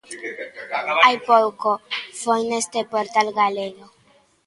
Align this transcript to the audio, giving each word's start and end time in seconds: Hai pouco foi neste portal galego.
Hai 1.05 1.17
pouco 1.31 1.71
foi 2.21 2.41
neste 2.49 2.79
portal 2.93 3.27
galego. 3.41 3.85